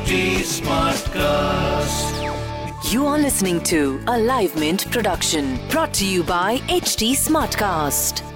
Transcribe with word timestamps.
HT 0.00 0.40
Smartcast. 0.62 2.12
You 2.90 3.06
are 3.06 3.18
listening 3.18 3.62
to 3.64 4.02
a 4.06 4.18
Live 4.18 4.56
Mint 4.58 4.90
production 4.90 5.58
brought 5.68 5.92
to 5.94 6.06
you 6.06 6.22
by 6.22 6.56
HT 6.68 7.10
Smartcast. 7.12 8.29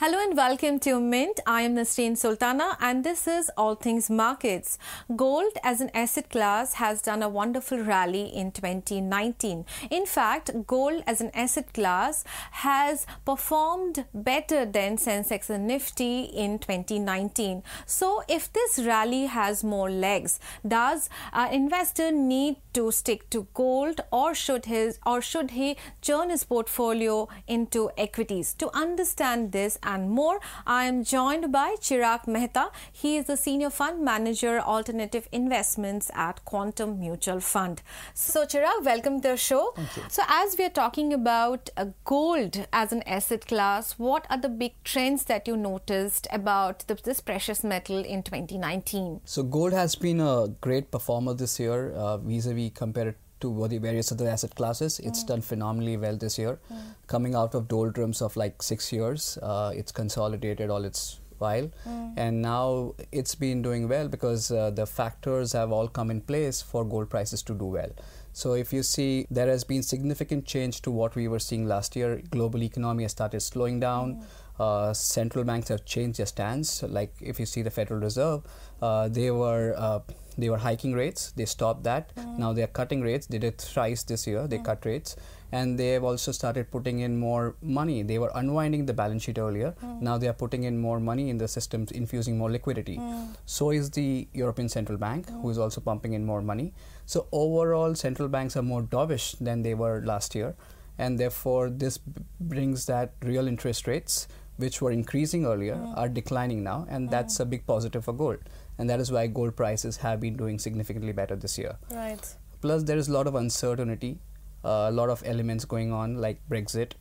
Hello 0.00 0.16
and 0.22 0.36
welcome 0.36 0.78
to 0.78 1.00
Mint. 1.00 1.40
I 1.44 1.62
am 1.62 1.74
Nasreen 1.74 2.16
Sultana 2.16 2.76
and 2.80 3.02
this 3.02 3.26
is 3.26 3.50
All 3.56 3.74
Things 3.74 4.08
Markets. 4.08 4.78
Gold 5.16 5.54
as 5.64 5.80
an 5.80 5.90
asset 5.92 6.30
class 6.30 6.74
has 6.74 7.02
done 7.02 7.20
a 7.20 7.28
wonderful 7.28 7.80
rally 7.80 8.26
in 8.32 8.52
2019. 8.52 9.64
In 9.90 10.06
fact, 10.06 10.52
gold 10.68 11.02
as 11.04 11.20
an 11.20 11.32
asset 11.34 11.74
class 11.74 12.22
has 12.52 13.08
performed 13.24 14.04
better 14.14 14.64
than 14.64 14.98
Sensex 14.98 15.50
and 15.50 15.66
Nifty 15.66 16.26
in 16.26 16.60
2019. 16.60 17.64
So, 17.84 18.22
if 18.28 18.52
this 18.52 18.78
rally 18.78 19.26
has 19.26 19.64
more 19.64 19.90
legs, 19.90 20.38
does 20.64 21.10
an 21.32 21.52
investor 21.52 22.12
need 22.12 22.58
to 22.74 22.92
stick 22.92 23.28
to 23.30 23.48
gold 23.52 24.00
or 24.12 24.32
should 24.32 24.66
his 24.66 25.00
or 25.04 25.20
should 25.20 25.50
he 25.50 25.76
turn 26.02 26.30
his 26.30 26.44
portfolio 26.44 27.28
into 27.48 27.90
equities? 27.98 28.54
To 28.54 28.70
understand 28.72 29.50
this 29.50 29.76
and 29.88 30.10
more, 30.10 30.38
I 30.66 30.84
am 30.84 31.02
joined 31.02 31.50
by 31.50 31.76
Chirag 31.80 32.28
Mehta. 32.28 32.70
He 32.92 33.16
is 33.16 33.24
the 33.24 33.36
Senior 33.36 33.70
Fund 33.70 34.04
Manager, 34.04 34.60
Alternative 34.60 35.26
Investments 35.32 36.10
at 36.14 36.44
Quantum 36.44 37.00
Mutual 37.00 37.40
Fund. 37.40 37.82
So, 38.12 38.44
Chirag, 38.44 38.84
welcome 38.84 39.20
to 39.22 39.28
the 39.28 39.36
show. 39.36 39.74
So, 40.08 40.22
as 40.28 40.56
we 40.58 40.64
are 40.64 40.76
talking 40.82 41.14
about 41.14 41.70
uh, 41.76 41.86
gold 42.04 42.66
as 42.72 42.92
an 42.92 43.02
asset 43.04 43.46
class, 43.46 43.92
what 43.98 44.26
are 44.28 44.38
the 44.38 44.50
big 44.50 44.72
trends 44.84 45.24
that 45.24 45.48
you 45.48 45.56
noticed 45.56 46.26
about 46.30 46.86
the, 46.86 46.94
this 46.94 47.20
precious 47.20 47.64
metal 47.64 48.04
in 48.04 48.22
2019? 48.22 49.22
So 49.24 49.42
gold 49.42 49.72
has 49.72 49.94
been 49.94 50.20
a 50.20 50.48
great 50.60 50.90
performer 50.90 51.34
this 51.34 51.58
year 51.58 51.92
uh, 51.92 52.18
vis-a-vis 52.18 52.72
compared 52.74 53.14
to 53.40 53.66
the 53.68 53.78
various 53.78 54.10
other 54.12 54.28
asset 54.28 54.54
classes. 54.54 54.98
It's 55.00 55.24
done 55.24 55.40
phenomenally 55.42 55.96
well 55.96 56.16
this 56.16 56.38
year. 56.38 56.58
Coming 57.06 57.34
out 57.34 57.54
of 57.54 57.68
doldrums 57.68 58.20
of 58.22 58.36
like 58.36 58.62
six 58.62 58.92
years, 58.92 59.38
uh, 59.42 59.72
it's 59.74 59.92
consolidated 59.92 60.70
all 60.70 60.84
its 60.84 61.20
while, 61.38 61.70
and 62.16 62.42
now 62.42 62.94
it's 63.12 63.34
been 63.36 63.62
doing 63.62 63.88
well 63.88 64.08
because 64.08 64.50
uh, 64.50 64.70
the 64.70 64.84
factors 64.86 65.52
have 65.52 65.70
all 65.70 65.86
come 65.86 66.10
in 66.10 66.20
place 66.20 66.60
for 66.62 66.84
gold 66.84 67.08
prices 67.10 67.42
to 67.44 67.54
do 67.54 67.64
well. 67.66 67.90
So 68.38 68.52
if 68.52 68.72
you 68.72 68.84
see, 68.84 69.26
there 69.32 69.48
has 69.48 69.64
been 69.64 69.82
significant 69.82 70.46
change 70.46 70.80
to 70.82 70.92
what 70.92 71.16
we 71.16 71.26
were 71.26 71.40
seeing 71.40 71.66
last 71.66 71.96
year. 71.96 72.22
Global 72.30 72.62
economy 72.62 73.02
has 73.02 73.10
started 73.10 73.40
slowing 73.40 73.80
down. 73.80 74.24
Uh, 74.60 74.92
central 74.92 75.42
banks 75.42 75.68
have 75.70 75.84
changed 75.84 76.20
their 76.20 76.26
stance. 76.26 76.84
Like 76.84 77.12
if 77.20 77.40
you 77.40 77.46
see 77.46 77.62
the 77.62 77.72
Federal 77.72 77.98
Reserve, 77.98 78.42
uh, 78.80 79.08
they 79.08 79.32
were 79.32 79.74
uh, 79.76 79.98
they 80.36 80.50
were 80.50 80.58
hiking 80.58 80.92
rates. 80.92 81.32
They 81.32 81.46
stopped 81.46 81.82
that. 81.82 82.12
Now 82.38 82.52
they 82.52 82.62
are 82.62 82.68
cutting 82.80 83.00
rates. 83.00 83.26
They 83.26 83.38
did 83.38 83.58
thrice 83.58 84.04
this 84.04 84.24
year. 84.24 84.46
They 84.46 84.58
cut 84.58 84.86
rates, 84.86 85.16
and 85.52 85.78
they 85.78 85.90
have 85.90 86.04
also 86.04 86.32
started 86.32 86.70
putting 86.70 87.00
in 87.00 87.18
more 87.18 87.56
money. 87.62 88.02
They 88.02 88.18
were 88.18 88.30
unwinding 88.34 88.86
the 88.86 88.92
balance 88.92 89.22
sheet 89.22 89.38
earlier. 89.38 89.74
Hmm. 89.80 89.98
Now 90.00 90.18
they 90.18 90.28
are 90.28 90.34
putting 90.34 90.64
in 90.64 90.78
more 90.78 91.00
money 91.00 91.30
in 91.30 91.38
the 91.38 91.48
systems, 91.48 91.90
infusing 91.90 92.36
more 92.36 92.50
liquidity. 92.50 92.96
Hmm. 92.96 93.26
So 93.46 93.70
is 93.70 93.90
the 93.90 94.28
European 94.32 94.68
Central 94.68 94.98
Bank, 94.98 95.28
who 95.30 95.40
hmm. 95.40 95.50
is 95.50 95.58
also 95.58 95.80
pumping 95.80 96.12
in 96.12 96.24
more 96.24 96.42
money. 96.42 96.74
So 97.06 97.26
overall, 97.32 97.94
central 97.94 98.28
banks 98.28 98.56
are 98.56 98.62
more 98.62 98.82
dovish 98.82 99.36
than 99.38 99.62
they 99.62 99.74
were 99.74 100.02
last 100.04 100.34
year, 100.34 100.54
and 100.98 101.18
therefore 101.18 101.70
this 101.70 101.96
b- 101.96 102.22
brings 102.40 102.84
that 102.86 103.14
real 103.22 103.48
interest 103.48 103.86
rates, 103.86 104.28
which 104.56 104.82
were 104.82 104.90
increasing 104.90 105.46
earlier, 105.46 105.80
are 105.96 106.08
declining 106.08 106.62
now, 106.62 106.86
and 106.90 107.08
that's 107.08 107.40
a 107.40 107.46
big 107.46 107.66
positive 107.66 108.04
for 108.04 108.12
gold. 108.12 108.38
And 108.76 108.90
that 108.90 109.00
is 109.00 109.10
why 109.10 109.26
gold 109.26 109.56
prices 109.56 109.96
have 109.98 110.20
been 110.20 110.36
doing 110.36 110.58
significantly 110.58 111.12
better 111.12 111.34
this 111.34 111.56
year. 111.56 111.76
Right. 111.90 112.34
Plus, 112.60 112.82
there 112.82 112.98
is 112.98 113.08
a 113.08 113.12
lot 113.12 113.26
of 113.26 113.34
uncertainty, 113.36 114.18
a 114.64 114.90
lot 114.90 115.08
of 115.08 115.22
elements 115.24 115.64
going 115.64 115.92
on, 115.92 116.16
like 116.16 116.40
Brexit, 116.48 116.92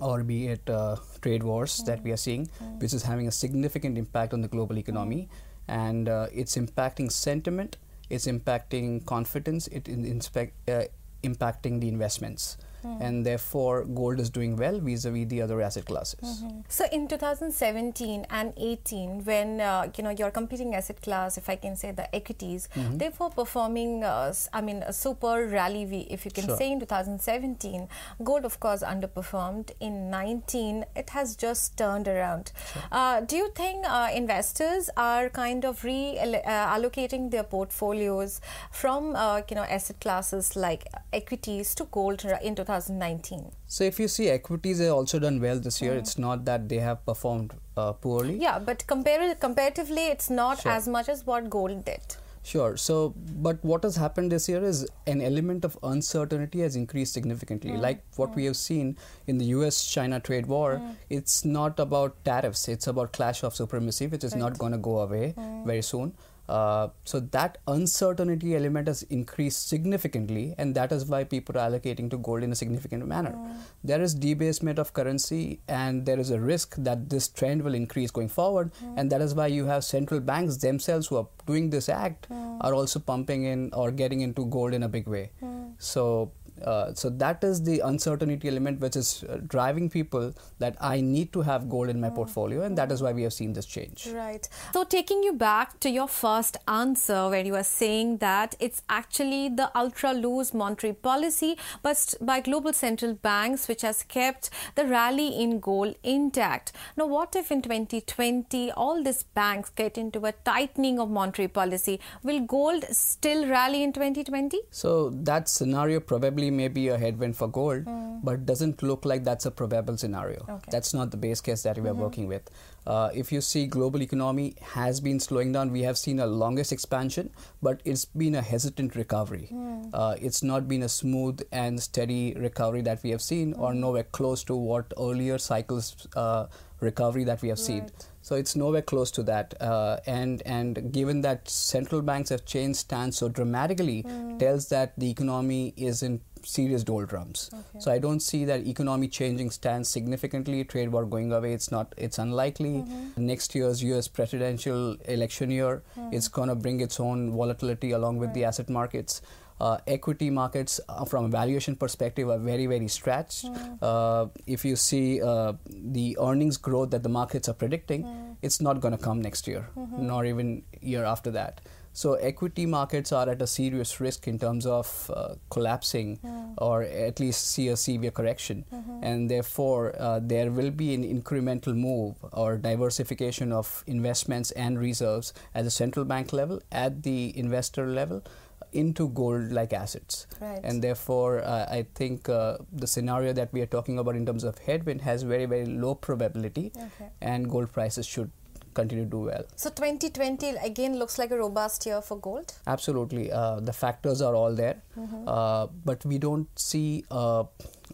or 0.00 0.24
be 0.24 0.48
it 0.48 0.68
uh, 0.68 0.96
trade 1.22 1.42
wars 1.42 1.82
that 1.86 2.02
we 2.02 2.10
are 2.10 2.16
seeing, 2.16 2.48
which 2.78 2.92
is 2.92 3.02
having 3.02 3.28
a 3.28 3.32
significant 3.32 3.96
impact 3.96 4.32
on 4.32 4.40
the 4.40 4.48
global 4.48 4.78
economy, 4.78 5.28
and 5.68 6.08
uh, 6.08 6.26
it's 6.32 6.56
impacting 6.56 7.10
sentiment, 7.10 7.76
it's 8.10 8.26
impacting 8.26 9.04
confidence, 9.06 9.66
it 9.68 9.88
in, 9.88 10.04
inspect, 10.04 10.68
uh, 10.68 10.82
impacting 11.22 11.80
the 11.80 11.88
investments, 11.88 12.56
and 12.84 13.24
therefore 13.26 13.84
gold 13.84 14.20
is 14.20 14.30
doing 14.30 14.56
well 14.56 14.78
vis-a-vis 14.80 15.28
the 15.28 15.40
other 15.42 15.60
asset 15.60 15.84
classes. 15.86 16.42
So 16.68 16.84
in 16.92 17.08
2017 17.08 18.26
and 18.30 18.52
18, 18.56 19.24
when 19.24 19.60
uh, 19.60 19.90
you 19.96 20.04
know 20.04 20.10
your 20.10 20.30
competing 20.30 20.74
asset 20.74 21.00
class, 21.02 21.38
if 21.38 21.48
I 21.48 21.56
can 21.56 21.76
say 21.76 21.92
the 21.92 22.14
equities, 22.14 22.68
Mm-hmm. 22.74 22.98
they 22.98 23.10
were 23.18 23.30
performing. 23.30 24.04
Uh, 24.04 24.32
I 24.52 24.60
mean, 24.60 24.82
a 24.82 24.92
super 24.92 25.46
rally. 25.46 25.86
We, 25.86 25.98
if 26.16 26.24
you 26.24 26.30
can 26.30 26.44
Sure. 26.46 26.56
say 26.56 26.70
in 26.72 26.80
2017, 26.80 27.88
gold 28.22 28.44
of 28.44 28.58
course 28.60 28.82
underperformed. 28.82 29.70
In 29.80 30.10
19, 30.10 30.84
it 30.96 31.10
has 31.10 31.36
just 31.36 31.76
turned 31.76 32.08
around. 32.08 32.52
Uh, 32.92 33.20
do 33.20 33.36
you 33.36 33.50
think 33.54 33.86
uh, 33.88 34.08
investors 34.14 34.90
are 34.96 35.28
kind 35.30 35.64
of 35.64 35.82
reallocating 35.82 37.30
their 37.30 37.42
portfolios 37.42 38.40
from 38.70 39.14
uh, 39.16 39.40
you 39.48 39.56
know 39.56 39.62
asset 39.62 40.00
classes 40.00 40.56
like 40.56 40.86
equities 41.12 41.74
to 41.74 41.84
gold 41.84 42.24
in 42.42 42.54
2019? 42.80 43.50
So 43.66 43.84
if 43.84 44.00
you 44.00 44.08
see 44.08 44.28
equities 44.28 44.80
have 44.80 44.92
also 44.92 45.18
done 45.18 45.40
well 45.40 45.58
this 45.58 45.80
year, 45.80 45.94
it's 45.94 46.18
not 46.18 46.44
that 46.44 46.68
they 46.68 46.78
have 46.78 47.04
performed 47.06 47.54
uh, 47.76 47.92
poorly. 47.92 48.38
Yeah, 48.38 48.58
but 48.58 48.84
compar- 48.86 49.38
comparatively, 49.40 50.06
it's 50.06 50.30
not 50.30 50.62
Sure. 50.62 50.72
as 50.72 50.88
much 50.88 51.08
as 51.08 51.26
what 51.26 51.50
gold 51.50 51.84
did. 51.84 52.16
Sure. 52.44 52.76
So, 52.76 53.14
but 53.16 53.64
what 53.64 53.82
has 53.84 53.96
happened 53.96 54.30
this 54.30 54.48
year 54.50 54.62
is 54.62 54.86
an 55.06 55.22
element 55.22 55.64
of 55.64 55.78
uncertainty 55.82 56.60
has 56.60 56.76
increased 56.76 57.14
significantly. 57.14 57.70
Hmm. 57.70 57.78
Like 57.78 58.04
what 58.16 58.36
we 58.36 58.44
have 58.44 58.56
seen 58.56 58.98
in 59.26 59.38
the 59.38 59.46
US 59.46 59.82
China 59.90 60.20
trade 60.20 60.46
war, 60.46 60.76
hmm. 60.76 60.90
it's 61.08 61.44
not 61.44 61.80
about 61.80 62.22
tariffs, 62.24 62.68
it's 62.68 62.86
about 62.86 63.12
clash 63.12 63.42
of 63.42 63.54
supremacy, 63.54 64.06
which 64.08 64.24
is 64.24 64.34
not 64.34 64.58
going 64.58 64.72
to 64.72 64.78
go 64.78 64.98
away 65.00 65.30
hmm. 65.30 65.66
very 65.66 65.80
soon. 65.82 66.14
Uh, 66.48 66.88
so 67.04 67.20
that 67.20 67.58
uncertainty 67.66 68.54
element 68.54 68.86
has 68.86 69.02
increased 69.04 69.68
significantly, 69.68 70.54
and 70.58 70.74
that 70.74 70.92
is 70.92 71.06
why 71.06 71.24
people 71.24 71.56
are 71.58 71.70
allocating 71.70 72.10
to 72.10 72.18
gold 72.18 72.42
in 72.42 72.52
a 72.52 72.54
significant 72.54 73.06
manner. 73.06 73.34
There 73.82 74.02
is 74.02 74.14
debasement 74.14 74.78
of 74.78 74.92
currency, 74.92 75.60
and 75.68 76.04
there 76.04 76.18
is 76.18 76.30
a 76.30 76.38
risk 76.38 76.76
that 76.76 77.08
this 77.08 77.28
trend 77.28 77.62
will 77.62 77.74
increase 77.74 78.10
going 78.10 78.28
forward, 78.28 78.72
and 78.96 79.10
that 79.10 79.22
is 79.22 79.34
why 79.34 79.46
you 79.46 79.64
have 79.66 79.84
central 79.84 80.20
banks 80.20 80.58
themselves 80.58 81.06
who 81.06 81.16
are 81.16 81.28
doing 81.46 81.70
this 81.70 81.88
act 81.88 82.26
are 82.60 82.74
also 82.74 83.00
pumping 83.00 83.44
in 83.44 83.70
or 83.72 83.90
getting 83.90 84.20
into 84.20 84.46
gold 84.46 84.74
in 84.74 84.82
a 84.82 84.88
big 84.88 85.06
way. 85.06 85.30
So. 85.78 86.30
Uh, 86.64 86.94
so 86.94 87.10
that 87.10 87.44
is 87.44 87.62
the 87.62 87.80
uncertainty 87.80 88.48
element 88.48 88.80
which 88.80 88.96
is 88.96 89.24
uh, 89.28 89.38
driving 89.46 89.88
people 89.90 90.32
that 90.58 90.76
I 90.80 91.00
need 91.00 91.32
to 91.34 91.42
have 91.42 91.68
gold 91.68 91.88
in 91.88 92.00
my 92.00 92.10
portfolio, 92.10 92.62
and 92.62 92.76
that 92.78 92.90
is 92.90 93.02
why 93.02 93.12
we 93.12 93.22
have 93.22 93.32
seen 93.32 93.52
this 93.52 93.66
change. 93.66 94.06
Right. 94.06 94.48
So, 94.72 94.84
taking 94.84 95.22
you 95.22 95.34
back 95.34 95.78
to 95.80 95.90
your 95.90 96.08
first 96.08 96.56
answer, 96.66 97.28
where 97.28 97.44
you 97.44 97.52
were 97.52 97.62
saying 97.62 98.18
that 98.18 98.54
it's 98.60 98.82
actually 98.88 99.48
the 99.48 99.70
ultra 99.76 100.12
loose 100.12 100.54
monetary 100.54 100.92
policy 100.92 101.56
but 101.82 102.14
by 102.20 102.40
global 102.40 102.72
central 102.72 103.14
banks 103.14 103.68
which 103.68 103.82
has 103.82 104.02
kept 104.02 104.50
the 104.74 104.86
rally 104.86 105.28
in 105.28 105.60
gold 105.60 105.94
intact. 106.02 106.72
Now, 106.96 107.06
what 107.06 107.36
if 107.36 107.50
in 107.50 107.62
2020 107.62 108.72
all 108.72 109.02
these 109.02 109.22
banks 109.22 109.70
get 109.70 109.98
into 109.98 110.24
a 110.24 110.32
tightening 110.32 110.98
of 110.98 111.10
monetary 111.10 111.48
policy? 111.48 112.00
Will 112.22 112.40
gold 112.40 112.84
still 112.90 113.46
rally 113.48 113.82
in 113.82 113.92
2020? 113.92 114.60
So 114.70 115.10
that 115.10 115.48
scenario 115.48 116.00
probably 116.00 116.50
may 116.54 116.68
be 116.68 116.88
a 116.88 116.96
headwind 116.96 117.36
for 117.36 117.48
gold, 117.48 117.84
but 118.22 118.46
doesn't 118.46 118.82
look 118.82 119.04
like 119.04 119.24
that's 119.24 119.44
a 119.44 119.50
probable 119.50 119.98
scenario. 119.98 120.40
Okay. 120.42 120.52
Mm-hmm. 120.52 120.70
That's 120.70 120.94
not 120.94 121.10
the 121.10 121.18
base 121.18 121.40
case 121.40 121.62
that 121.64 121.78
we 121.78 121.88
are 121.88 121.94
working 121.94 122.26
with. 122.26 122.50
Uh, 122.86 123.10
if 123.14 123.32
you 123.32 123.40
see 123.40 123.66
global 123.66 124.02
economy 124.02 124.54
has 124.74 125.00
been 125.00 125.18
slowing 125.20 125.52
down, 125.52 125.70
we 125.72 125.82
have 125.82 125.96
seen 125.96 126.18
a 126.20 126.26
longest 126.26 126.72
expansion, 126.72 127.30
but 127.62 127.80
it's 127.84 128.04
been 128.04 128.34
a 128.34 128.42
hesitant 128.42 128.94
recovery. 128.96 129.46
Hmm. 129.50 129.82
Uh, 129.92 130.16
it's 130.20 130.42
not 130.42 130.68
been 130.68 130.82
a 130.82 130.88
smooth 130.88 131.40
and 131.52 131.80
steady 131.82 132.34
recovery 132.34 132.82
that 132.82 133.02
we 133.02 133.10
have 133.10 133.22
seen, 133.22 133.52
Hmm. 133.52 133.60
or 133.62 133.74
nowhere 133.74 134.04
close 134.20 134.44
to 134.44 134.56
what 134.56 134.92
earlier 134.98 135.38
cycles 135.38 135.96
uh, 136.16 136.46
recovery 136.80 137.24
that 137.24 137.40
we 137.40 137.48
have 137.48 137.58
seen. 137.58 137.86
So 138.20 138.36
it's 138.36 138.54
nowhere 138.56 138.82
close 138.82 139.10
to 139.12 139.22
that. 139.24 139.54
Uh, 139.60 139.98
and 140.06 140.42
and 140.58 140.92
given 140.92 141.20
that 141.22 141.48
central 141.48 142.02
banks 142.02 142.30
have 142.30 142.44
changed 142.44 142.78
stance 142.84 143.18
so 143.24 143.28
dramatically, 143.40 143.98
Hmm. 144.02 144.36
tells 144.44 144.68
that 144.76 144.92
the 144.98 145.10
economy 145.10 145.72
is 145.90 146.02
in 146.02 146.20
serious 146.46 146.82
doldrums. 146.88 147.42
So 147.82 147.90
I 147.90 147.98
don't 147.98 148.20
see 148.20 148.44
that 148.48 148.66
economy 148.70 149.08
changing 149.18 149.50
stance 149.50 149.88
significantly. 149.88 150.62
Trade 150.72 150.90
war 150.96 151.04
going 151.14 151.32
away. 151.36 151.52
It's 151.58 151.70
not. 151.74 151.94
It's 152.08 152.18
unlikely. 152.24 152.73
Mm-hmm. 152.82 153.26
Next 153.26 153.54
year's 153.54 153.82
U.S. 153.84 154.08
presidential 154.08 154.96
election 155.06 155.50
year, 155.50 155.82
Hmm. 155.94 156.08
it's 156.12 156.28
gonna 156.28 156.54
bring 156.56 156.80
its 156.80 156.98
own 157.00 157.30
volatility 157.32 157.92
along 157.92 158.18
with 158.18 158.32
the 158.34 158.44
asset 158.44 158.68
markets. 158.68 159.22
Uh, 159.60 159.78
equity 159.86 160.30
markets, 160.30 160.80
uh, 160.88 161.04
from 161.04 161.26
a 161.26 161.28
valuation 161.28 161.76
perspective, 161.76 162.28
are 162.28 162.38
very, 162.38 162.66
very 162.66 162.88
stretched. 162.88 163.46
Uh, 163.80 164.26
if 164.46 164.64
you 164.64 164.74
see 164.74 165.22
uh, 165.22 165.52
the 165.68 166.18
earnings 166.20 166.56
growth 166.56 166.90
that 166.90 167.04
the 167.04 167.08
markets 167.08 167.48
are 167.48 167.54
predicting, 167.54 168.04
it's 168.42 168.60
not 168.60 168.80
going 168.80 168.96
to 168.96 169.02
come 169.04 169.22
next 169.22 169.46
year, 169.46 169.68
nor 170.10 170.24
even 170.24 170.62
year 170.80 171.04
after 171.04 171.30
that. 171.30 171.60
So 171.96 172.14
equity 172.14 172.66
markets 172.66 173.12
are 173.12 173.28
at 173.28 173.40
a 173.40 173.46
serious 173.46 174.00
risk 174.00 174.26
in 174.26 174.38
terms 174.38 174.66
of 174.66 175.10
uh, 175.14 175.34
collapsing 175.48 176.18
or 176.58 176.82
at 176.82 177.20
least 177.20 177.46
see 177.52 177.68
a 177.68 177.76
severe 177.76 178.10
correction. 178.10 178.64
And 179.00 179.30
therefore, 179.30 179.94
uh, 179.98 180.20
there 180.20 180.50
will 180.50 180.70
be 180.72 180.92
an 180.94 181.04
incremental 181.04 181.74
move 181.76 182.16
or 182.32 182.56
diversification 182.56 183.52
of 183.52 183.84
investments 183.86 184.50
and 184.52 184.78
reserves 184.78 185.32
at 185.54 185.64
the 185.64 185.70
central 185.70 186.04
bank 186.04 186.32
level, 186.32 186.60
at 186.72 187.04
the 187.04 187.32
investor 187.38 187.86
level, 187.86 188.24
into 188.72 189.08
gold 189.10 189.52
like 189.52 189.72
assets. 189.72 190.26
Right. 190.40 190.60
And 190.64 190.82
therefore, 190.82 191.44
uh, 191.44 191.66
I 191.70 191.86
think 191.94 192.28
uh, 192.28 192.58
the 192.72 192.88
scenario 192.88 193.32
that 193.32 193.52
we 193.52 193.60
are 193.60 193.66
talking 193.66 194.00
about 194.00 194.16
in 194.16 194.26
terms 194.26 194.42
of 194.42 194.58
headwind 194.58 195.02
has 195.02 195.22
very, 195.22 195.46
very 195.46 195.66
low 195.66 195.94
probability, 195.94 196.72
Okay. 196.76 197.10
and 197.20 197.48
gold 197.48 197.70
prices 197.72 198.04
should 198.04 198.32
continue 198.74 199.04
to 199.04 199.10
do 199.10 199.20
well. 199.20 199.44
So 199.56 199.70
2020 199.70 200.50
again 200.70 200.98
looks 200.98 201.18
like 201.18 201.30
a 201.30 201.38
robust 201.38 201.86
year 201.86 202.00
for 202.02 202.18
gold. 202.18 202.52
Absolutely. 202.66 203.30
Uh, 203.32 203.60
the 203.60 203.72
factors 203.72 204.20
are 204.20 204.34
all 204.34 204.54
there, 204.54 204.82
uh, 205.26 205.66
but 205.84 206.04
we 206.04 206.18
don't 206.18 206.48
see 206.58 207.04
a, 207.10 207.44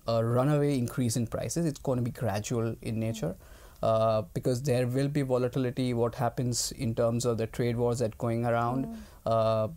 a 0.09 0.25
runaway 0.25 0.77
increase 0.79 1.17
in 1.17 1.27
prices. 1.27 1.67
It's 1.67 1.81
going 1.81 1.99
to 1.99 2.03
be 2.03 2.11
gradual 2.11 2.75
in 2.83 2.99
nature. 3.01 3.35
Uh, 3.83 4.21
because 4.35 4.63
there 4.63 4.87
will 4.87 5.09
be 5.09 5.23
volatility, 5.23 5.95
what 5.95 6.15
happens 6.15 6.71
in 6.73 6.95
terms 6.95 7.25
of 7.25 7.39
the 7.39 7.47
trade 7.47 7.77
wars 7.77 8.01
that 8.01 8.17
going 8.19 8.45
around. 8.45 8.87
Uh, 9.25 9.69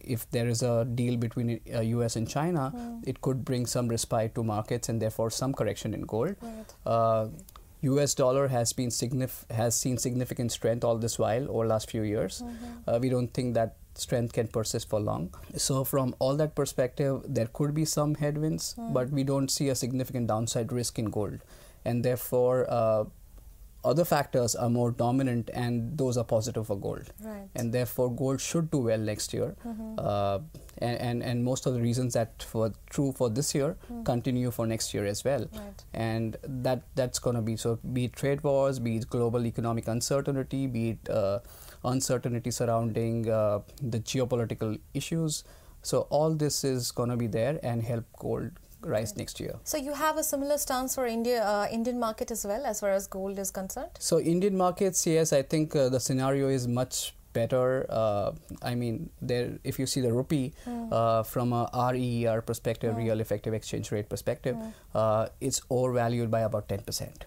if 0.00 0.30
there 0.30 0.48
is 0.48 0.62
a 0.62 0.86
deal 0.86 1.16
between 1.18 1.60
uh, 1.74 1.80
U.S. 1.80 2.16
and 2.16 2.26
China, 2.26 2.72
it 3.04 3.20
could 3.20 3.44
bring 3.44 3.66
some 3.66 3.88
respite 3.88 4.34
to 4.34 4.42
markets 4.42 4.88
and 4.88 5.02
therefore 5.02 5.30
some 5.30 5.52
correction 5.52 5.92
in 5.92 6.02
gold. 6.02 6.36
Right. 6.40 7.30
U.S. 7.82 8.14
dollar 8.14 8.48
has 8.48 8.72
been 8.72 8.88
signif- 8.90 9.50
has 9.50 9.74
seen 9.76 9.96
significant 9.98 10.52
strength 10.52 10.84
all 10.84 10.98
this 10.98 11.18
while 11.18 11.50
over 11.50 11.66
last 11.66 11.90
few 11.90 12.02
years. 12.02 12.42
Uh, 12.86 12.98
we 13.00 13.08
don't 13.08 13.32
think 13.32 13.54
that 13.54 13.76
strength 13.94 14.32
can 14.32 14.48
persist 14.48 14.88
for 14.88 15.00
long. 15.00 15.34
So 15.56 15.84
from 15.84 16.14
all 16.18 16.36
that 16.36 16.54
perspective, 16.54 17.22
there 17.26 17.46
could 17.52 17.74
be 17.74 17.84
some 17.84 18.14
headwinds, 18.14 18.74
but 18.92 19.10
we 19.10 19.24
don't 19.24 19.50
see 19.50 19.68
a 19.70 19.74
significant 19.74 20.26
downside 20.28 20.72
risk 20.72 20.98
in 20.98 21.06
gold, 21.06 21.38
and 21.84 22.04
therefore. 22.04 22.66
Uh, 22.68 23.04
other 23.84 24.04
factors 24.04 24.54
are 24.54 24.68
more 24.68 24.90
dominant, 24.90 25.50
and 25.54 25.96
those 25.96 26.16
are 26.16 26.24
positive 26.24 26.66
for 26.66 26.76
gold 26.78 27.10
Right. 27.20 27.48
and 27.54 27.72
therefore 27.72 28.14
gold 28.14 28.40
should 28.40 28.70
do 28.70 28.78
well 28.78 28.98
next 28.98 29.32
year. 29.32 29.54
Uh, 29.98 30.40
and, 30.78 30.98
and 31.00 31.22
and 31.22 31.44
most 31.44 31.66
of 31.66 31.74
the 31.74 31.80
reasons 31.80 32.14
that 32.14 32.46
were 32.52 32.72
true 32.90 33.12
for 33.12 33.28
this 33.30 33.54
year 33.54 33.76
continue 34.04 34.50
for 34.50 34.66
next 34.66 34.92
year 34.94 35.06
as 35.06 35.24
well. 35.24 35.46
Right. 35.52 35.84
And 35.94 36.36
that 36.66 36.82
that's 36.94 37.18
going 37.18 37.36
to 37.36 37.42
be 37.42 37.56
so 37.56 37.78
be 37.98 38.04
it 38.10 38.12
trade 38.14 38.42
wars, 38.44 38.78
be 38.78 38.96
it 38.96 39.08
global 39.08 39.46
economic 39.46 39.88
uncertainty, 39.88 40.66
be 40.66 40.84
it 40.90 41.10
uh, 41.10 41.38
uncertainty 41.84 42.50
surrounding 42.50 43.28
uh, 43.30 43.60
the 43.82 44.00
geopolitical 44.00 44.78
issues. 44.94 45.44
So 45.82 46.02
all 46.10 46.34
this 46.34 46.62
is 46.64 46.90
going 46.90 47.08
to 47.08 47.16
be 47.16 47.26
there 47.26 47.58
and 47.62 47.82
help 47.82 48.04
gold 48.18 48.50
rise 48.82 49.16
next 49.16 49.40
year. 49.40 49.54
So 49.64 49.76
you 49.76 49.92
have 49.92 50.16
a 50.16 50.22
similar 50.24 50.58
stance 50.58 50.94
for 50.94 51.06
India, 51.06 51.42
uh, 51.44 51.66
Indian 51.70 51.98
market 51.98 52.30
as 52.30 52.44
well, 52.44 52.64
as 52.64 52.80
far 52.80 52.90
as 52.90 53.06
gold 53.06 53.38
is 53.38 53.50
concerned. 53.50 53.90
So 53.98 54.20
Indian 54.20 54.56
markets, 54.56 55.06
yes, 55.06 55.32
I 55.32 55.42
think 55.42 55.76
uh, 55.76 55.88
the 55.88 56.00
scenario 56.00 56.48
is 56.48 56.68
much 56.68 57.14
better. 57.32 57.86
Uh, 57.88 58.32
I 58.62 58.74
mean, 58.74 59.10
there 59.22 59.58
if 59.62 59.78
you 59.78 59.86
see 59.86 60.00
the 60.00 60.12
rupee 60.12 60.52
uh, 60.90 61.22
from 61.22 61.52
a 61.52 61.70
REER 61.92 62.42
perspective, 62.42 62.96
real 62.96 63.20
effective 63.20 63.54
exchange 63.54 63.92
rate 63.92 64.08
perspective, 64.08 64.56
uh, 64.94 65.28
it's 65.40 65.62
overvalued 65.70 66.30
by 66.30 66.40
about 66.40 66.68
ten 66.68 66.80
percent. 66.80 67.24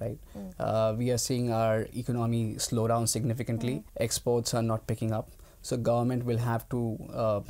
Right, 0.00 0.18
uh, 0.60 0.94
we 0.96 1.10
are 1.10 1.18
seeing 1.18 1.50
our 1.52 1.86
economy 1.94 2.58
slow 2.58 2.86
down 2.88 3.06
significantly. 3.06 3.82
Exports 3.96 4.54
are 4.54 4.62
not 4.62 4.86
picking 4.86 5.12
up, 5.12 5.30
so 5.62 5.76
government 5.76 6.24
will 6.24 6.38
have 6.38 6.68
to 6.68 6.96
uh, 7.12 7.40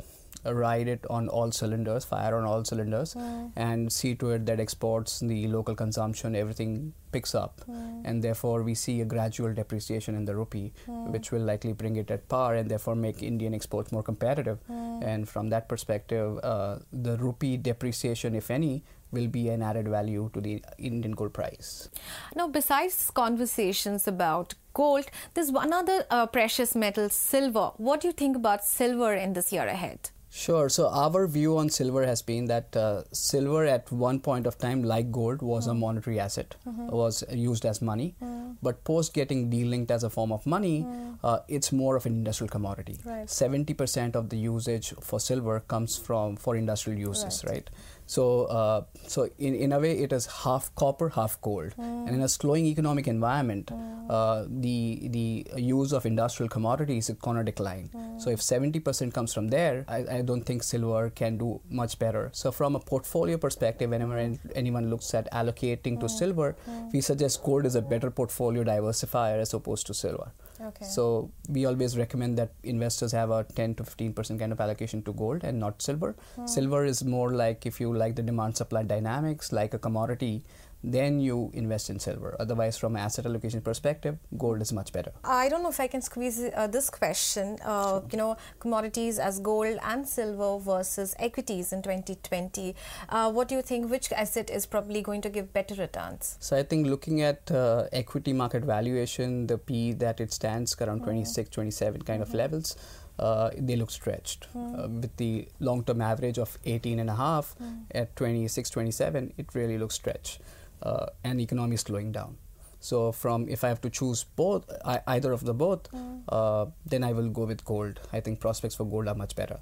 ride 0.45 0.87
it 0.87 1.05
on 1.09 1.27
all 1.27 1.51
cylinders, 1.51 2.05
fire 2.05 2.35
on 2.35 2.45
all 2.45 2.63
cylinders, 2.63 3.15
and 3.55 3.91
see 3.91 4.15
to 4.15 4.31
it 4.31 4.45
that 4.45 4.59
exports, 4.59 5.19
the 5.19 5.47
local 5.47 5.75
consumption, 5.75 6.35
everything 6.35 6.93
picks 7.11 7.33
up, 7.33 7.61
and 8.03 8.23
therefore 8.23 8.63
we 8.63 8.75
see 8.75 9.01
a 9.01 9.05
gradual 9.05 9.53
depreciation 9.53 10.15
in 10.15 10.25
the 10.25 10.35
rupee, 10.35 10.73
which 10.87 11.31
will 11.31 11.41
likely 11.41 11.73
bring 11.73 11.95
it 11.95 12.11
at 12.11 12.27
par 12.29 12.55
and 12.55 12.69
therefore 12.69 12.95
make 12.95 13.21
Indian 13.23 13.53
exports 13.53 13.91
more 13.91 14.03
competitive. 14.03 14.59
And 14.69 15.27
from 15.27 15.49
that 15.49 15.67
perspective, 15.69 16.39
uh, 16.43 16.79
the 16.91 17.17
rupee 17.17 17.57
depreciation, 17.57 18.35
if 18.35 18.51
any, 18.51 18.83
will 19.11 19.27
be 19.27 19.49
an 19.49 19.63
added 19.63 19.87
value 19.87 20.29
to 20.33 20.41
the 20.41 20.63
Indian 20.77 21.13
gold 21.13 21.33
price. 21.33 21.89
Now, 22.35 22.47
besides 22.47 23.09
conversations 23.11 24.07
about 24.07 24.53
gold, 24.73 25.05
there's 25.33 25.51
one 25.51 25.73
other 25.73 26.05
uh, 26.11 26.27
precious 26.27 26.75
metal, 26.75 27.09
silver. 27.09 27.71
What 27.77 28.01
do 28.01 28.07
you 28.07 28.13
think 28.13 28.35
about 28.35 28.63
silver 28.63 29.13
in 29.13 29.33
this 29.33 29.51
year 29.51 29.65
ahead? 29.65 30.11
Sure. 30.39 30.69
So 30.69 30.87
our 30.89 31.27
view 31.27 31.57
on 31.57 31.69
silver 31.69 32.05
has 32.05 32.21
been 32.21 32.45
that 32.45 32.75
uh, 32.75 33.03
silver 33.11 33.65
at 33.65 33.91
one 33.91 34.19
point 34.21 34.47
of 34.47 34.57
time, 34.57 34.83
like 34.83 35.11
gold, 35.11 35.41
was 35.41 35.67
a 35.67 35.73
monetary 35.73 36.19
asset, 36.19 36.55
was 36.65 37.23
used 37.29 37.65
as 37.65 37.81
money. 37.81 38.15
But 38.61 38.83
post 38.83 39.13
getting 39.13 39.49
delinked 39.49 39.91
as 39.91 40.03
a 40.03 40.09
form 40.09 40.31
of 40.31 40.45
money, 40.45 40.85
uh, 41.23 41.39
it's 41.47 41.71
more 41.71 41.95
of 41.97 42.05
an 42.05 42.13
industrial 42.13 42.49
commodity. 42.49 42.97
Right. 43.05 43.29
Seventy 43.29 43.73
percent 43.73 44.15
of 44.15 44.29
the 44.29 44.37
usage 44.37 44.93
for 45.01 45.19
silver 45.19 45.59
comes 45.75 45.97
from 45.97 46.37
for 46.37 46.55
industrial 46.55 46.99
uses, 46.99 47.43
right? 47.45 47.69
So, 48.09 48.45
uh, 48.45 48.85
so 49.05 49.29
in, 49.37 49.53
in 49.53 49.71
a 49.71 49.79
way, 49.79 49.99
it 49.99 50.11
is 50.11 50.25
half 50.25 50.73
copper, 50.73 51.09
half 51.09 51.39
gold. 51.41 51.73
Hmm. 51.73 52.07
And 52.07 52.15
in 52.15 52.21
a 52.21 52.27
slowing 52.27 52.65
economic 52.65 53.07
environment, 53.07 53.69
hmm. 53.69 54.09
uh, 54.09 54.45
the 54.49 55.09
the 55.09 55.45
use 55.57 55.93
of 55.93 56.07
industrial 56.07 56.49
commodities 56.49 57.11
is 57.11 57.17
gonna 57.27 57.43
decline. 57.43 57.91
Hmm. 57.93 58.17
So, 58.17 58.31
if 58.31 58.39
70% 58.39 59.13
comes 59.13 59.31
from 59.31 59.49
there, 59.49 59.85
I, 59.87 59.99
I 60.17 60.21
don't 60.23 60.43
think 60.43 60.63
silver 60.63 61.11
can 61.11 61.37
do 61.37 61.61
much 61.69 61.99
better. 61.99 62.31
So, 62.33 62.51
from 62.51 62.75
a 62.75 62.79
portfolio 62.79 63.37
perspective, 63.37 63.91
whenever 63.91 64.17
an- 64.17 64.39
anyone 64.55 64.89
looks 64.89 65.13
at 65.13 65.31
allocating 65.31 65.99
to 65.99 66.09
silver, 66.09 66.55
we 66.91 67.01
suggest 67.01 67.43
gold 67.43 67.67
is 67.67 67.75
a 67.75 67.81
better 67.93 68.09
portfolio 68.09 68.63
diversifier 68.63 69.39
as 69.39 69.53
opposed 69.53 69.85
to 69.85 69.93
silver. 69.93 70.31
Okay. 70.61 70.85
So 70.85 71.31
we 71.47 71.65
always 71.65 71.97
recommend 71.97 72.37
that 72.37 72.51
investors 72.63 73.11
have 73.13 73.31
a 73.31 73.43
10 73.43 73.75
to 73.75 73.83
15 73.83 74.13
percent 74.13 74.39
kind 74.39 74.51
of 74.51 74.59
allocation 74.59 75.01
to 75.03 75.13
gold 75.13 75.43
and 75.43 75.59
not 75.59 75.81
silver. 75.81 76.15
Silver 76.45 76.83
is 76.85 77.03
more 77.03 77.33
like 77.33 77.65
if 77.65 77.79
you 77.79 77.93
like 77.99 78.15
the 78.15 78.23
demand 78.23 78.57
supply 78.57 78.83
dynamics, 78.83 79.51
like 79.51 79.73
a 79.73 79.79
commodity, 79.79 80.43
then 80.83 81.19
you 81.19 81.51
invest 81.53 81.89
in 81.89 81.99
silver. 81.99 82.35
Otherwise, 82.39 82.77
from 82.77 82.95
asset 82.95 83.25
allocation 83.25 83.61
perspective, 83.61 84.17
gold 84.37 84.61
is 84.61 84.71
much 84.71 84.93
better. 84.93 85.11
I 85.23 85.49
don't 85.49 85.61
know 85.61 85.69
if 85.69 85.79
I 85.79 85.87
can 85.87 86.01
squeeze 86.01 86.41
uh, 86.41 86.67
this 86.67 86.89
question. 86.89 87.57
Uh, 87.63 88.01
you 88.11 88.17
know, 88.17 88.37
commodities 88.59 89.19
as 89.19 89.39
gold 89.39 89.77
and 89.83 90.07
silver 90.07 90.57
versus 90.59 91.15
equities 91.19 91.73
in 91.73 91.81
2020. 91.81 92.75
Uh, 93.09 93.31
what 93.31 93.49
do 93.49 93.55
you 93.55 93.61
think? 93.61 93.91
Which 93.91 94.11
asset 94.13 94.49
is 94.49 94.65
probably 94.65 95.01
going 95.01 95.21
to 95.21 95.29
give 95.29 95.51
better 95.51 95.75
returns? 95.75 96.37
So 96.39 96.55
I 96.55 96.63
think 96.63 96.87
looking 96.87 97.21
at 97.21 97.51
uh, 97.51 97.87
equity 97.91 98.31
market 98.31 98.63
valuation, 98.63 99.47
the 99.47 99.57
P 99.57 99.91
that 99.93 100.21
it 100.21 100.31
stands 100.31 100.75
around 100.79 101.03
26, 101.03 101.49
27 101.49 102.03
kind 102.03 102.21
of 102.21 102.33
levels, 102.33 102.77
uh, 103.19 103.49
they 103.57 103.75
look 103.75 103.91
stretched. 103.91 104.47
Uh, 104.55 104.87
with 104.87 105.15
the 105.17 105.47
long-term 105.59 106.01
average 106.01 106.37
of 106.39 106.57
18 106.65 106.99
and 106.99 107.09
a 107.09 107.15
half 107.15 107.55
at 107.91 108.15
26, 108.15 108.69
27, 108.69 109.33
it 109.37 109.53
really 109.53 109.77
looks 109.77 109.95
stretched. 109.95 110.39
Uh, 110.81 111.07
and 111.23 111.41
economy 111.41 111.75
is 111.75 111.81
slowing 111.81 112.11
down. 112.11 112.37
So 112.79 113.11
from 113.11 113.49
if 113.49 113.63
I 113.65 113.67
have 113.67 113.81
to 113.81 113.89
choose 113.89 114.23
both, 114.23 114.63
I, 114.85 115.01
either 115.07 115.33
of 115.33 115.43
the 115.43 115.53
both, 115.53 115.89
uh, 116.29 116.67
then 116.85 117.03
I 117.03 117.11
will 117.11 117.29
go 117.29 117.43
with 117.43 117.65
gold. 117.65 117.99
I 118.13 118.21
think 118.21 118.39
prospects 118.39 118.75
for 118.75 118.85
gold 118.85 119.09
are 119.09 119.15
much 119.15 119.35
better. 119.35 119.59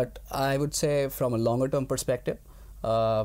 But 0.00 0.18
I 0.30 0.58
would 0.58 0.74
say 0.74 1.08
from 1.08 1.32
a 1.32 1.38
longer 1.38 1.68
term 1.68 1.86
perspective, 1.86 2.36
uh, 2.84 3.24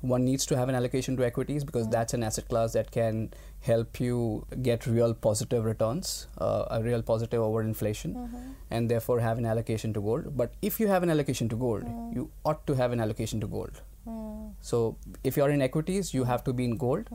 one 0.00 0.24
needs 0.24 0.46
to 0.46 0.56
have 0.56 0.68
an 0.68 0.74
allocation 0.74 1.16
to 1.16 1.24
equities 1.24 1.64
because 1.64 1.86
mm. 1.86 1.90
that's 1.90 2.14
an 2.14 2.22
asset 2.22 2.48
class 2.48 2.72
that 2.72 2.90
can 2.90 3.32
help 3.60 4.00
you 4.00 4.46
get 4.62 4.86
real 4.86 5.12
positive 5.12 5.64
returns, 5.64 6.26
uh, 6.38 6.64
a 6.70 6.82
real 6.82 7.02
positive 7.02 7.40
over 7.40 7.62
inflation, 7.62 8.14
mm-hmm. 8.14 8.52
and 8.70 8.90
therefore 8.90 9.20
have 9.20 9.38
an 9.38 9.44
allocation 9.44 9.92
to 9.92 10.00
gold. 10.00 10.36
But 10.36 10.54
if 10.62 10.80
you 10.80 10.88
have 10.88 11.02
an 11.02 11.10
allocation 11.10 11.48
to 11.50 11.56
gold, 11.56 11.84
mm. 11.84 12.14
you 12.14 12.30
ought 12.44 12.66
to 12.66 12.74
have 12.74 12.92
an 12.92 13.00
allocation 13.00 13.40
to 13.40 13.46
gold. 13.46 13.82
Mm. 14.08 14.52
So 14.62 14.96
if 15.24 15.36
you're 15.36 15.50
in 15.50 15.60
equities, 15.60 16.14
you 16.14 16.24
have 16.24 16.44
to 16.44 16.52
be 16.52 16.64
in 16.64 16.76
gold 16.76 17.08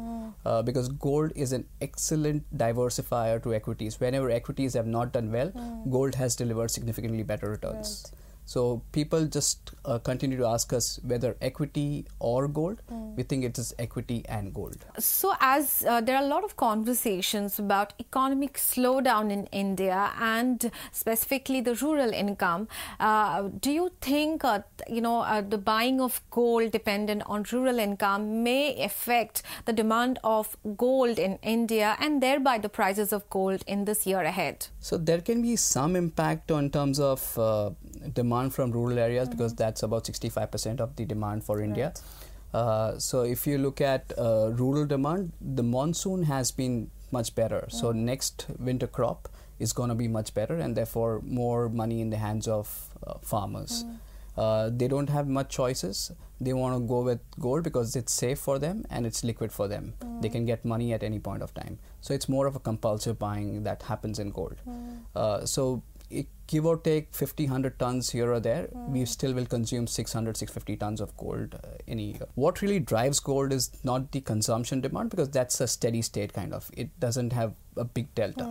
uh, 0.45 0.61
because 0.61 0.89
gold 0.89 1.31
is 1.35 1.51
an 1.51 1.65
excellent 1.81 2.43
diversifier 2.55 3.41
to 3.43 3.53
equities. 3.53 3.99
Whenever 3.99 4.29
equities 4.29 4.73
have 4.75 4.87
not 4.87 5.11
done 5.11 5.31
well, 5.31 5.51
gold 5.89 6.15
has 6.15 6.35
delivered 6.35 6.69
significantly 6.69 7.23
better 7.23 7.49
returns. 7.49 8.11
So 8.45 8.83
people 8.91 9.25
just 9.25 9.71
uh, 9.85 9.97
continue 9.99 10.37
to 10.37 10.45
ask 10.45 10.71
us 10.71 10.99
whether 11.03 11.35
equity 11.41 12.05
or 12.19 12.47
gold. 12.47 12.81
We 13.17 13.23
think 13.23 13.43
it 13.43 13.57
is 13.57 13.73
equity 13.79 14.23
and 14.29 14.53
gold. 14.53 14.77
So, 14.99 15.33
as 15.39 15.83
uh, 15.87 16.01
there 16.01 16.15
are 16.17 16.23
a 16.23 16.27
lot 16.27 16.43
of 16.43 16.55
conversations 16.57 17.57
about 17.59 17.93
economic 17.99 18.53
slowdown 18.53 19.31
in 19.31 19.45
India 19.47 20.11
and 20.19 20.71
specifically 20.91 21.61
the 21.61 21.75
rural 21.75 22.11
income, 22.11 22.67
uh, 22.99 23.49
do 23.59 23.71
you 23.71 23.91
think 24.01 24.43
uh, 24.43 24.59
you 24.87 25.01
know 25.01 25.21
uh, 25.21 25.41
the 25.41 25.57
buying 25.57 25.99
of 25.99 26.21
gold 26.29 26.71
dependent 26.71 27.23
on 27.25 27.45
rural 27.51 27.79
income 27.79 28.43
may 28.43 28.83
affect 28.83 29.41
the 29.65 29.73
demand 29.73 30.19
of 30.23 30.55
gold 30.77 31.17
in 31.17 31.39
India 31.41 31.95
and 31.99 32.21
thereby 32.21 32.57
the 32.57 32.69
prices 32.69 33.11
of 33.11 33.27
gold 33.29 33.63
in 33.65 33.85
this 33.85 34.05
year 34.05 34.21
ahead? 34.21 34.67
So 34.85 34.97
there 34.97 35.19
can 35.19 35.41
be 35.41 35.55
some 35.55 35.95
impact 35.95 36.51
on 36.51 36.69
terms 36.69 36.99
of 36.99 37.39
uh, 37.39 37.71
demand 38.13 38.53
from 38.53 38.71
rural 38.71 38.99
areas 38.99 39.27
because 39.27 39.55
that's 39.55 39.81
about 39.81 40.03
65% 40.03 40.79
of 40.79 40.95
the 40.95 41.05
demand 41.05 41.43
for 41.43 41.59
India. 41.59 41.91
Uh, 42.53 42.99
so 42.99 43.23
if 43.23 43.47
you 43.47 43.57
look 43.57 43.81
at 43.81 44.13
uh, 44.15 44.51
rural 44.51 44.85
demand, 44.85 45.31
the 45.41 45.63
monsoon 45.63 46.21
has 46.21 46.51
been 46.51 46.91
much 47.09 47.33
better. 47.33 47.65
So 47.69 47.93
next 47.93 48.45
winter 48.59 48.85
crop 48.85 49.27
is 49.57 49.73
going 49.73 49.89
to 49.89 49.95
be 49.95 50.07
much 50.07 50.35
better, 50.35 50.55
and 50.55 50.77
therefore 50.77 51.19
more 51.25 51.67
money 51.67 51.99
in 51.99 52.11
the 52.11 52.17
hands 52.17 52.47
of 52.47 52.89
uh, 53.07 53.15
farmers. 53.23 53.85
Uh, 54.37 54.69
they 54.73 54.87
don't 54.87 55.09
have 55.09 55.27
much 55.27 55.49
choices. 55.49 56.11
They 56.41 56.53
want 56.53 56.75
to 56.75 56.85
go 56.85 57.01
with 57.01 57.19
gold 57.39 57.63
because 57.63 57.95
it's 57.95 58.11
safe 58.11 58.39
for 58.39 58.59
them 58.59 58.85
and 58.89 59.05
it's 59.05 59.23
liquid 59.23 59.51
for 59.51 59.67
them. 59.67 59.93
They 60.21 60.29
can 60.29 60.45
get 60.45 60.65
money 60.65 60.93
at 60.93 61.03
any 61.03 61.19
point 61.19 61.41
of 61.41 61.53
time. 61.53 61.79
So 62.01 62.13
it's 62.13 62.27
more 62.27 62.45
of 62.45 62.55
a 62.55 62.59
compulsive 62.59 63.17
buying 63.17 63.63
that 63.63 63.83
happens 63.83 64.19
in 64.19 64.31
gold. 64.31 64.55
Uh, 65.15 65.45
so 65.45 65.83
it, 66.09 66.27
give 66.47 66.65
or 66.65 66.77
take 66.77 67.13
50 67.13 67.45
100 67.45 67.79
tons 67.79 68.11
here 68.11 68.31
or 68.31 68.39
there 68.39 68.69
we 68.87 69.05
still 69.05 69.33
will 69.33 69.45
consume 69.45 69.87
600 69.87 70.37
650 70.37 70.77
tons 70.77 71.01
of 71.01 71.15
gold 71.17 71.55
uh, 71.55 71.69
in 71.87 71.99
a 71.99 72.01
year 72.03 72.27
what 72.35 72.61
really 72.61 72.79
drives 72.79 73.19
gold 73.19 73.51
is 73.51 73.71
not 73.83 74.11
the 74.11 74.21
consumption 74.21 74.81
demand 74.81 75.09
because 75.09 75.29
that's 75.29 75.59
a 75.61 75.67
steady 75.67 76.03
state 76.03 76.31
kind 76.33 76.53
of 76.53 76.69
it 76.77 76.99
doesn't 76.99 77.33
have 77.33 77.53
a 77.77 77.83
big 77.83 78.13
delta 78.13 78.43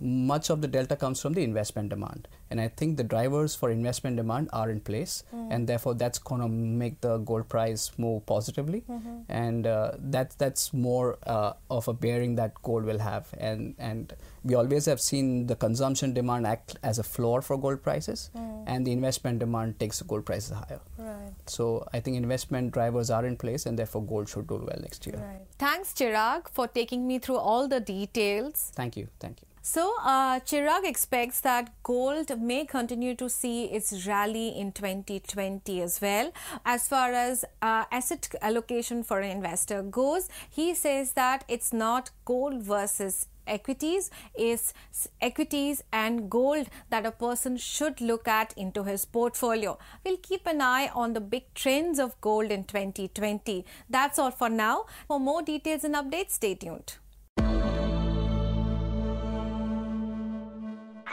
much 0.00 0.50
of 0.50 0.60
the 0.60 0.68
delta 0.68 0.96
comes 0.96 1.20
from 1.20 1.32
the 1.32 1.42
investment 1.42 1.88
demand. 1.88 2.28
And 2.50 2.60
i 2.60 2.68
think 2.68 2.96
the 2.96 3.04
drivers 3.04 3.54
for 3.54 3.70
investment 3.70 4.16
demand 4.16 4.50
are 4.52 4.70
in 4.70 4.80
place 4.80 5.24
and 5.32 5.66
therefore 5.66 5.94
that's 5.94 6.18
going 6.18 6.40
to 6.40 6.48
make 6.48 7.00
the 7.00 7.18
gold 7.18 7.48
price 7.48 7.90
move 7.98 8.24
positively. 8.26 8.84
And 9.28 9.66
uh, 9.66 9.92
that's 9.98 10.34
that's 10.36 10.72
more 10.72 11.18
uh, 11.26 11.54
of 11.70 11.88
a 11.88 11.92
bearing 11.92 12.36
that 12.36 12.62
gold 12.62 12.84
will 12.84 12.98
have. 12.98 13.28
And 13.38 13.74
and 13.78 14.14
we 14.44 14.54
always 14.54 14.86
have 14.86 15.00
seen 15.00 15.46
the 15.48 15.56
consumption 15.56 16.12
demand 16.14 16.46
act 16.46 16.76
as 16.82 16.98
a 16.98 17.02
floor 17.02 17.42
for 17.42 17.58
gold 17.58 17.82
prices 17.82 18.30
and 18.66 18.86
the 18.86 18.92
investment 18.92 19.38
demand 19.38 19.78
takes 19.80 19.98
the 19.98 20.04
gold 20.04 20.24
prices 20.26 20.50
higher. 20.50 20.80
Right. 20.98 21.32
so 21.46 21.86
i 21.92 22.00
think 22.00 22.16
investment 22.16 22.72
drivers 22.72 23.10
are 23.10 23.24
in 23.26 23.36
place 23.36 23.66
and 23.66 23.78
therefore 23.78 24.02
gold 24.12 24.28
should 24.28 24.46
do 24.46 24.56
well 24.56 24.80
next 24.80 25.06
year. 25.06 25.16
Right. 25.16 25.42
Thanks, 25.58 25.92
Chirag, 25.92 26.48
for 26.50 26.68
taking 26.68 27.06
me 27.06 27.18
through 27.18 27.38
all 27.38 27.68
the 27.68 27.80
details. 27.80 28.72
thank 28.74 28.96
you. 28.96 29.08
Thank 29.20 29.40
you 29.42 29.55
So, 29.68 29.94
uh, 30.00 30.38
Chirag 30.38 30.84
expects 30.84 31.40
that 31.40 31.72
gold 31.82 32.40
may 32.40 32.66
continue 32.66 33.16
to 33.16 33.28
see 33.28 33.64
its 33.64 34.06
rally 34.06 34.50
in 34.56 34.70
2020 34.70 35.82
as 35.82 36.00
well. 36.00 36.30
As 36.64 36.86
far 36.86 37.12
as 37.12 37.44
uh, 37.60 37.82
asset 37.90 38.32
allocation 38.40 39.02
for 39.02 39.18
an 39.18 39.28
investor 39.28 39.82
goes, 39.82 40.28
he 40.48 40.72
says 40.72 41.14
that 41.14 41.42
it's 41.48 41.72
not 41.72 42.10
gold 42.24 42.62
versus 42.62 43.26
equities 43.48 44.08
is 44.38 44.72
equities 45.20 45.82
and 45.92 46.30
gold 46.30 46.68
that 46.90 47.04
a 47.04 47.10
person 47.10 47.56
should 47.56 48.00
look 48.00 48.28
at 48.28 48.52
into 48.56 48.84
his 48.84 49.04
portfolio. 49.04 49.76
We'll 50.04 50.18
keep 50.18 50.46
an 50.46 50.60
eye 50.60 50.90
on 50.94 51.12
the 51.12 51.20
big 51.20 51.52
trends 51.54 51.98
of 51.98 52.20
gold 52.20 52.52
in 52.52 52.64
2020 52.64 53.64
that's 53.90 54.20
all 54.20 54.30
for 54.30 54.48
now. 54.48 54.84
For 55.08 55.18
more 55.18 55.42
details 55.42 55.82
and 55.82 55.96
updates 55.96 56.32
stay 56.32 56.54
tuned 56.54 56.98